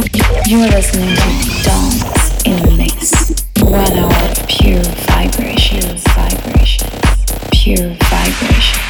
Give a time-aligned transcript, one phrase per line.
[0.00, 3.44] You, are listening to Dance in the Mix.
[3.62, 8.89] One hour of pure vibrations, vibrations, pure vibrations.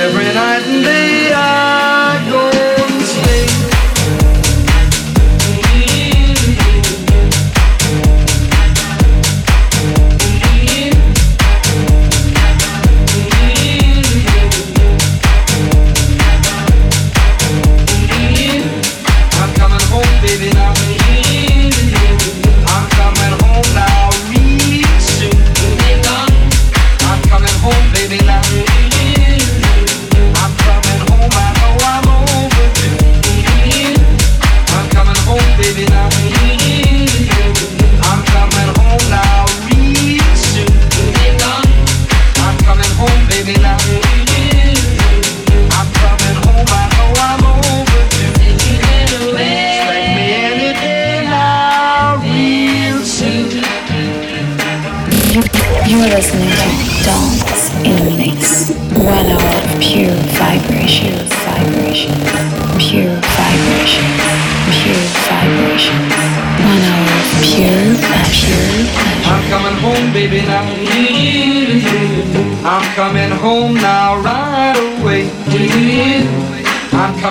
[0.00, 0.59] Every night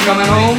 [0.00, 0.56] I'm coming home.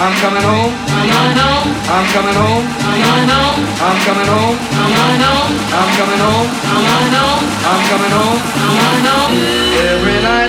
[0.00, 0.72] I'm coming home.
[0.96, 1.68] I'm going home.
[1.92, 2.64] I'm coming home.
[2.88, 3.60] I'm going home.
[3.84, 4.56] I'm coming home.
[4.64, 5.52] I'm going home.
[5.76, 6.48] I'm coming home.
[6.72, 7.44] I'm going home.
[7.68, 8.40] I'm coming home.
[8.64, 9.32] I'm coming home.
[9.76, 10.43] Every night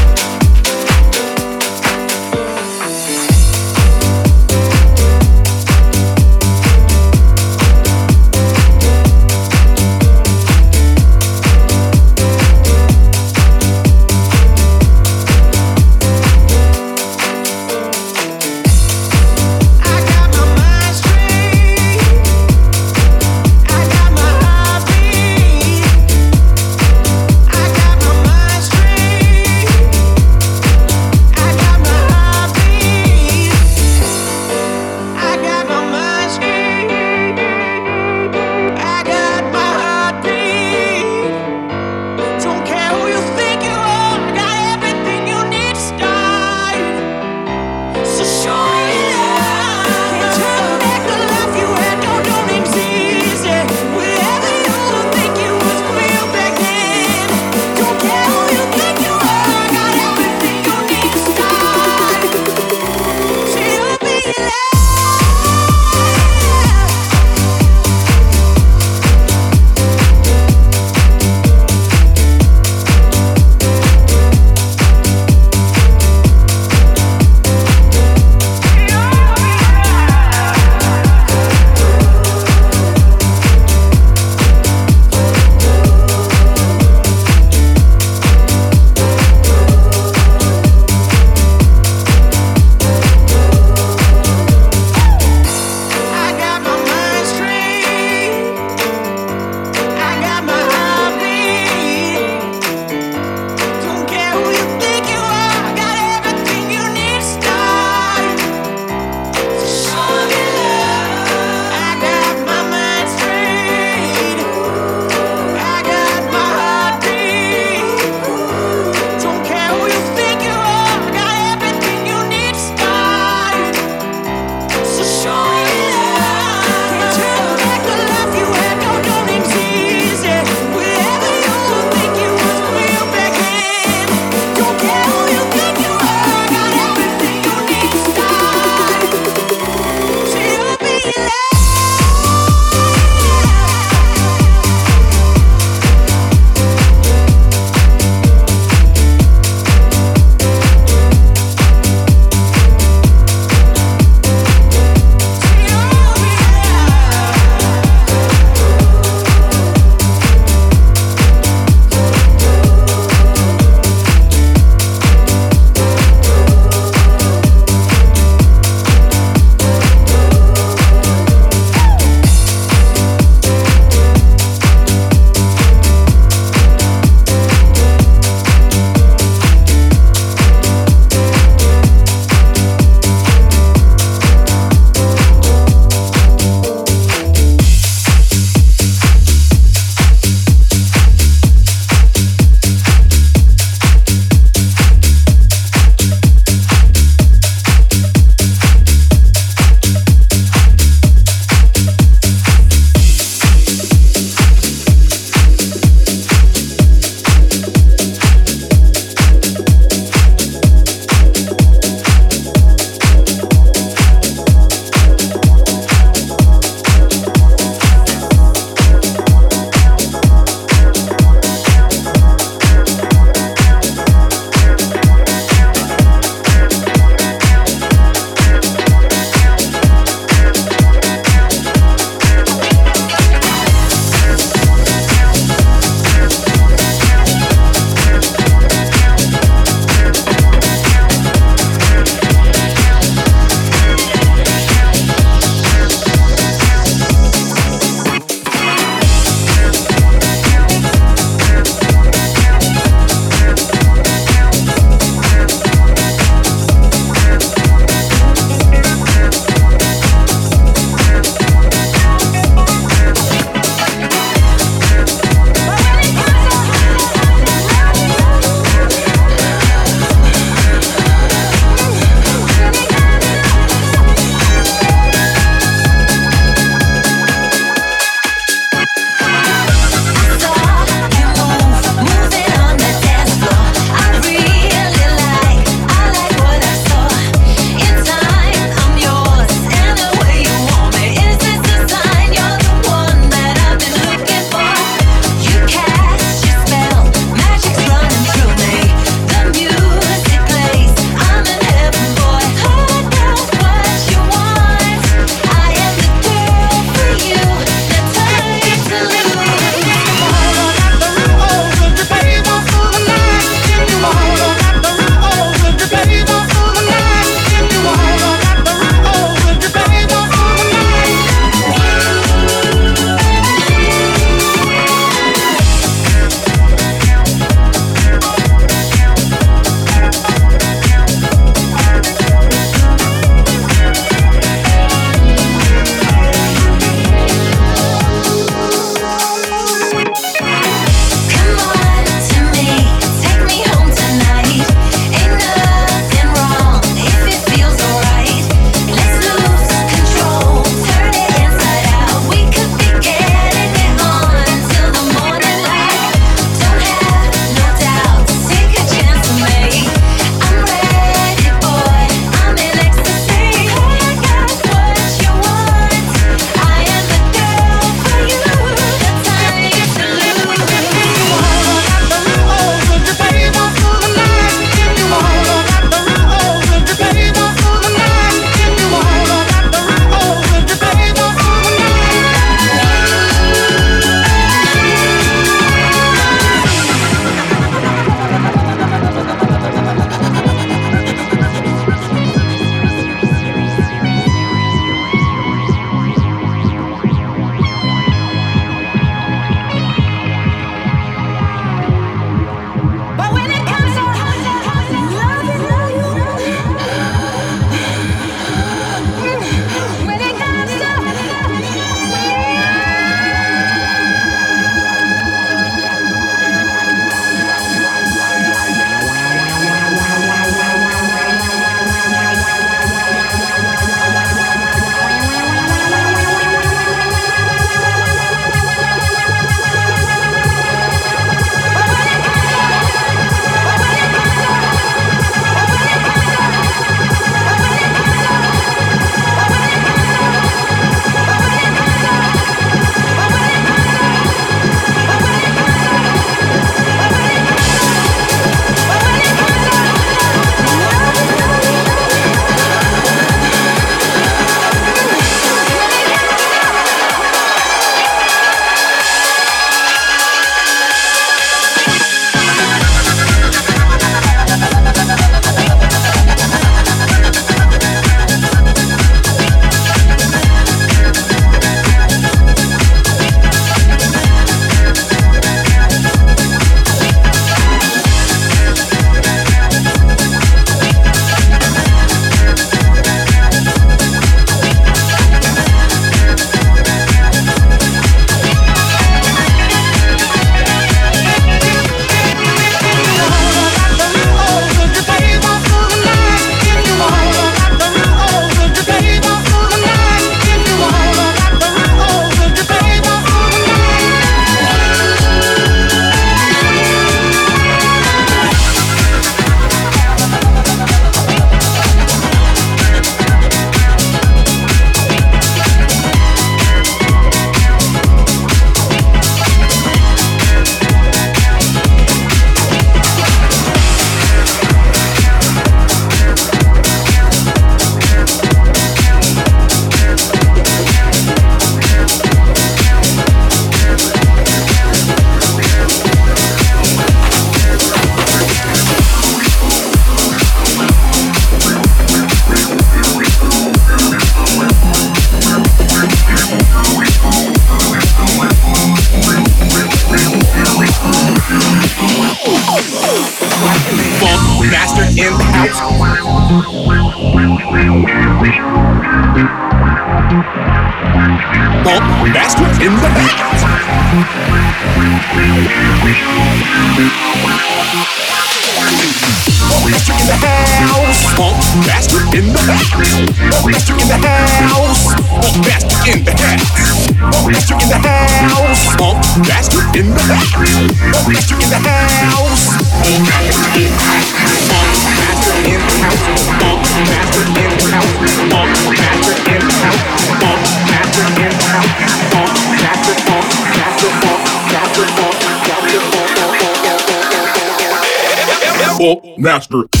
[599.41, 600.00] master.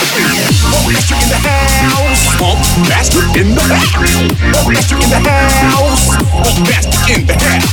[0.00, 2.24] Master in the house.
[2.40, 2.56] Funk
[2.88, 3.92] master in the house.
[4.64, 6.08] Master in the house.
[6.08, 7.68] Funk master in the house.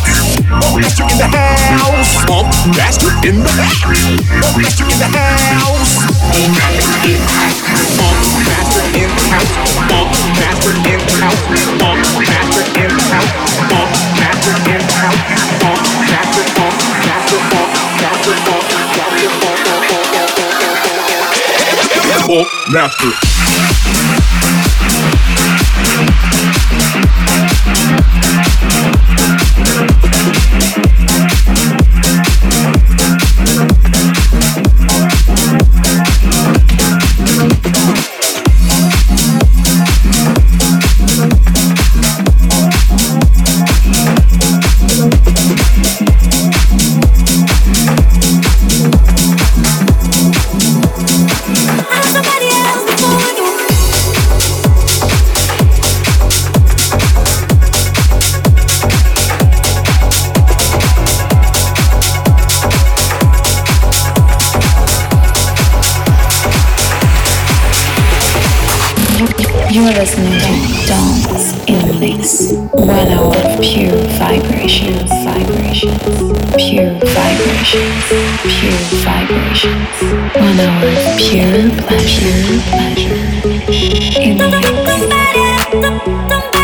[0.75, 2.19] Master in the house.
[2.27, 3.79] Funk master in the house.
[4.59, 6.03] Master in the house.
[6.03, 7.63] Funk master in the house.
[7.95, 9.55] Funk master in the house.
[9.87, 11.39] Funk master in the house.
[11.79, 13.31] Funk master in the house.
[13.71, 15.23] Funk master in the house.
[15.63, 16.43] Funk master.
[16.59, 16.75] Funk
[17.07, 17.39] master.
[17.47, 18.35] Funk master.
[18.43, 19.31] Funk master.
[19.39, 19.56] Funk
[22.27, 23.09] master.
[30.27, 30.96] Somebody
[69.77, 72.51] You are listening to Dance in the Mix.
[72.73, 76.01] One hour of pure vibrations, vibrations,
[76.57, 78.09] pure vibrations,
[78.41, 80.01] pure vibrations.
[80.35, 83.21] One hour of pure pleasure, pleasure.
[84.19, 84.47] In the
[86.41, 86.56] mix.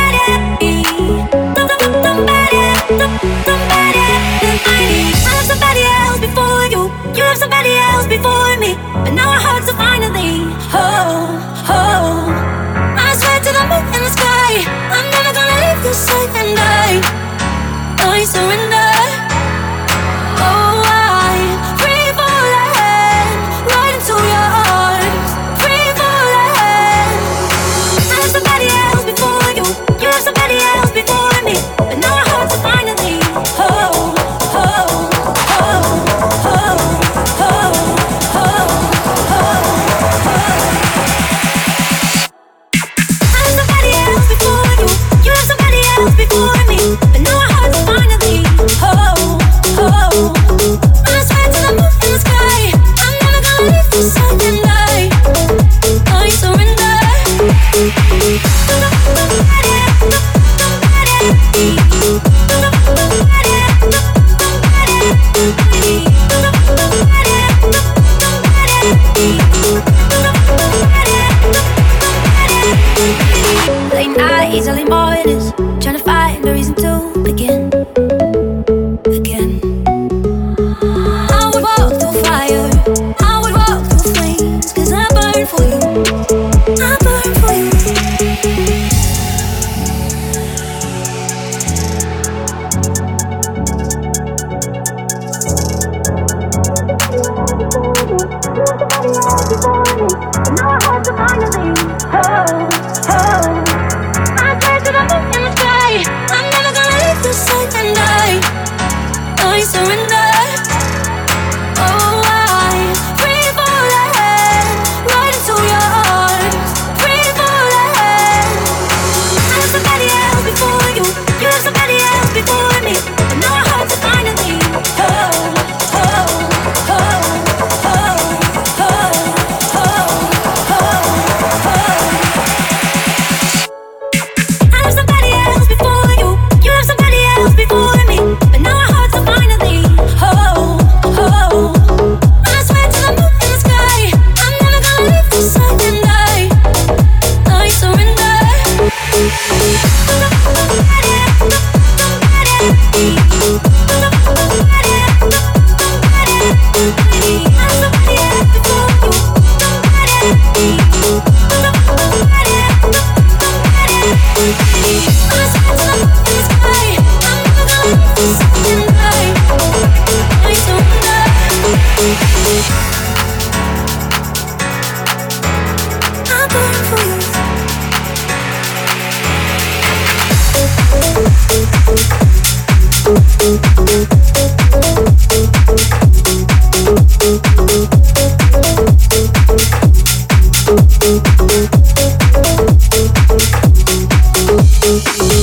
[194.85, 195.42] Música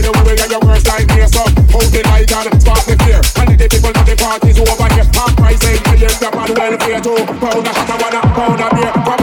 [3.81, 5.05] people at the parties over here.
[5.13, 7.15] Half price ain't million, step on welfare too.
[7.41, 9.20] Pound a shot, I wanna pound a beer.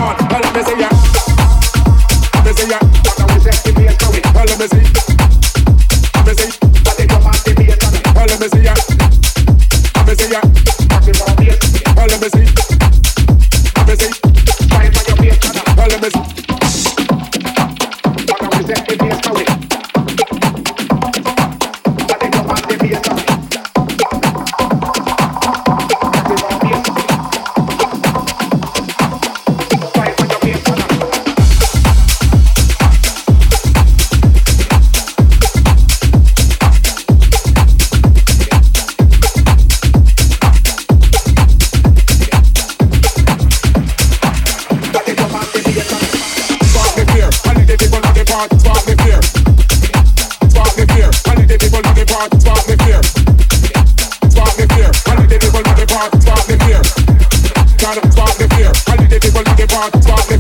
[59.79, 60.38] rock, rock,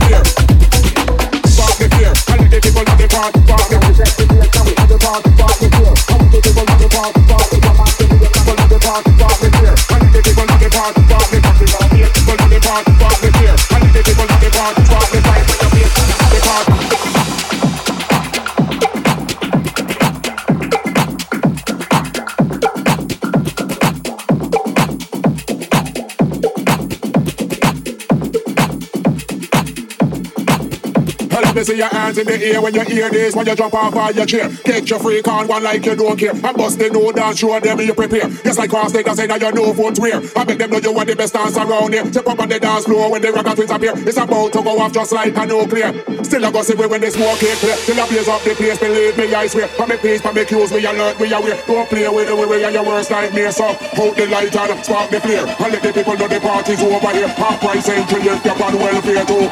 [31.76, 33.34] hands in the air when you hear this.
[33.34, 36.18] When you jump off of your chair, get your freak on one like you don't
[36.18, 36.32] care.
[36.32, 38.28] And bust the no dance, show them you prepare.
[38.28, 40.22] Just like cross I say that you know footwear.
[40.36, 42.04] I make them know you are the best dance around here.
[42.06, 43.92] Step up on the dance floor when the rock twins appear.
[43.96, 45.92] It's about to go off just like a nuclear.
[46.24, 47.76] Still I go see when they smoke it clear.
[47.84, 49.68] Till I blaze up the place, believe me, I swear.
[49.68, 51.60] For me peace, for me cues, we alert, we aware.
[51.66, 53.52] Don't play with the way are your worst nightmare.
[53.52, 55.46] So hold the light and spark the flare.
[55.46, 57.28] And let the people know the party's over here.
[57.28, 59.48] Half price entry, if you're on welfare too.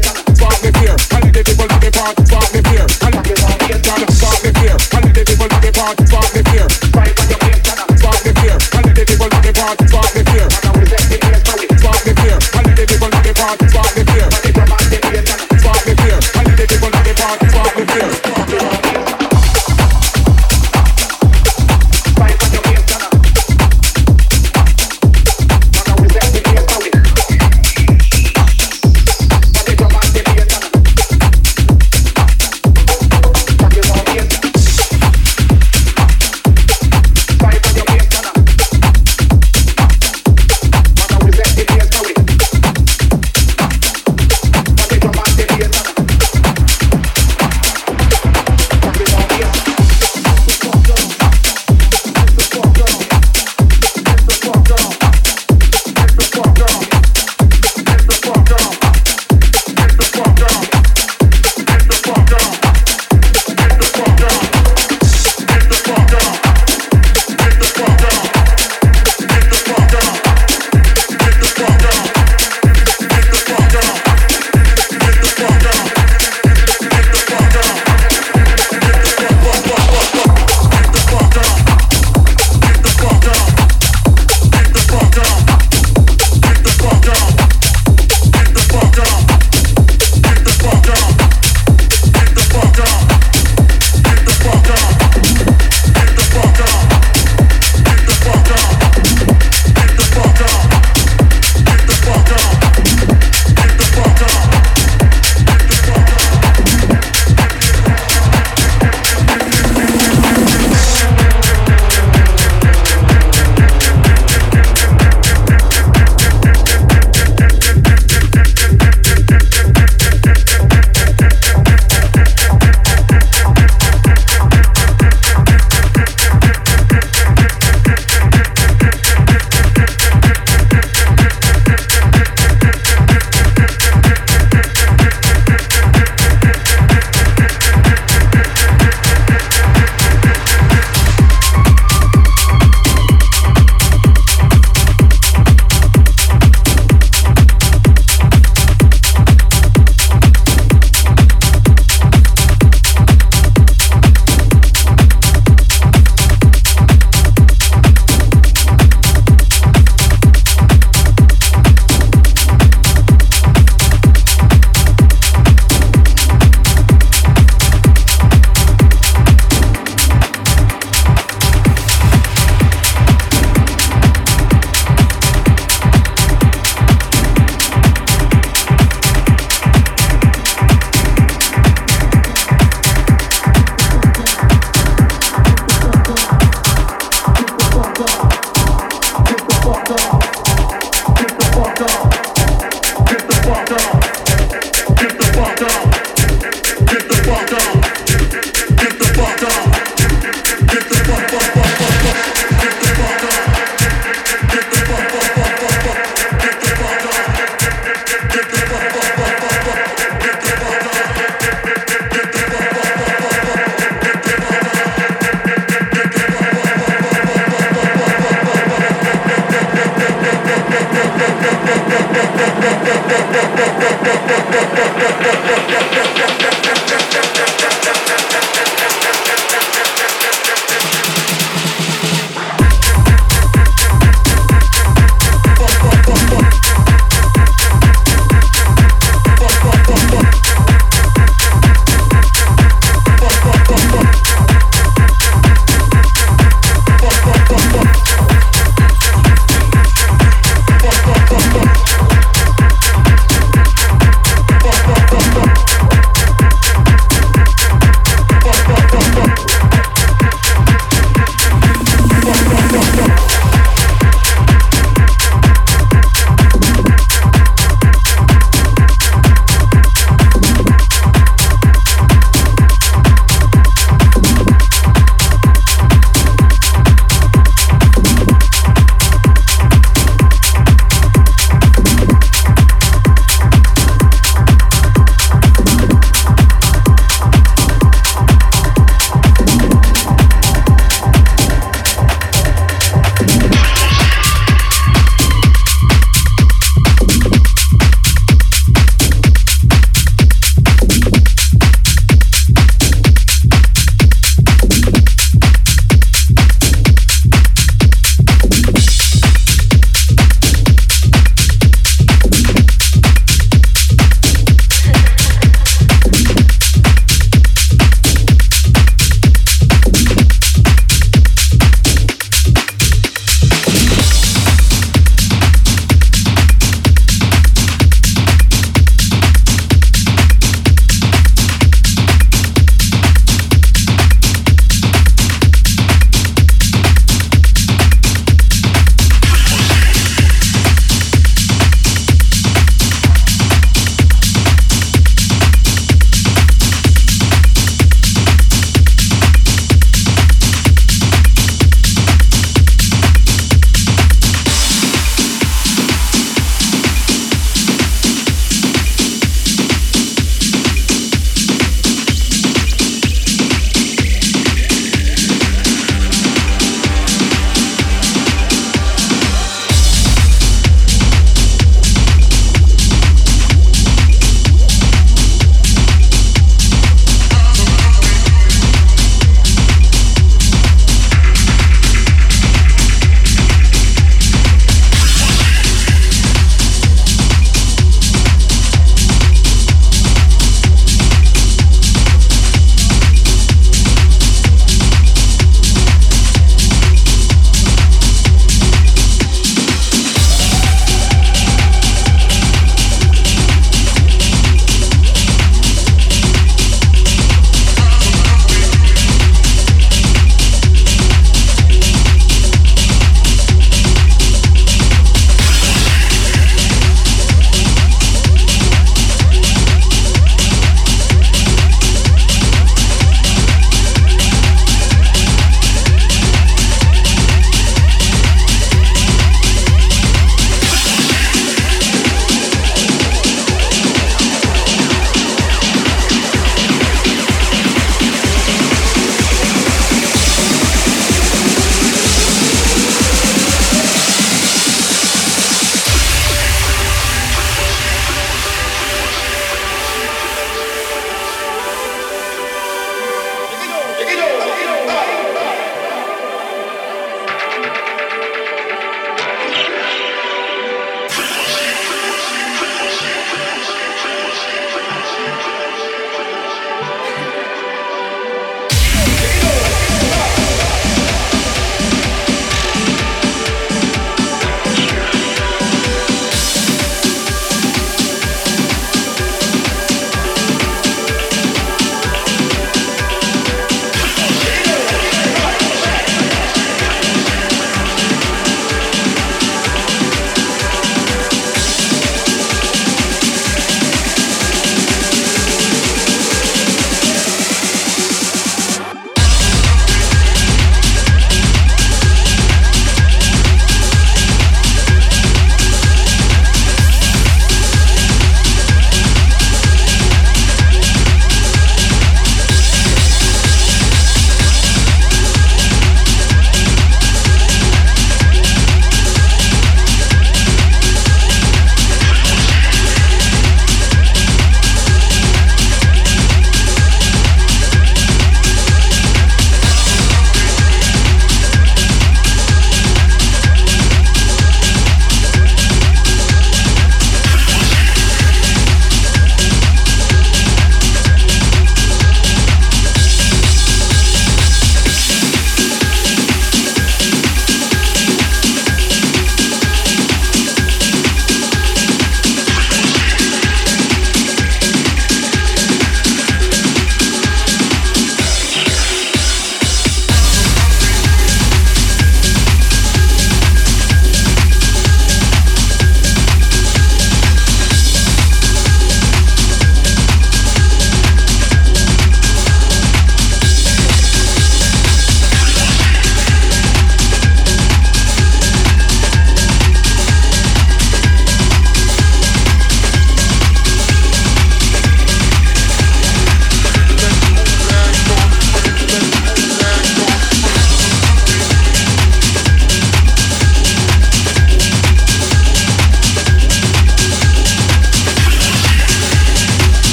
[2.02, 2.86] people of the party spark the fear.
[3.06, 4.76] And the people of the party spark the fear.
[4.92, 6.66] And the people of the party spark the fear.
[7.98, 8.56] Spark the fear.
[8.74, 10.48] And the people of the party spark the fear.
[11.78, 12.38] Spark the fear.
[12.58, 14.28] And the people of the party spark the fear.
[15.60, 16.18] Spark the fear.
[16.34, 18.31] And the people of the party spark the fear.